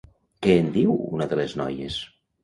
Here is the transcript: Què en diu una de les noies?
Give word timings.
Què 0.45 0.53
en 0.61 0.69
diu 0.77 0.95
una 1.17 1.27
de 1.33 1.37
les 1.39 1.53
noies? 1.63 1.99